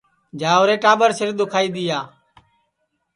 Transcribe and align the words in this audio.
جاؤرے 0.39 0.75
ٹاٻر 0.83 1.09
سِر 1.17 1.29
دُؔکھائی 1.39 1.67
دؔیا 1.73 1.99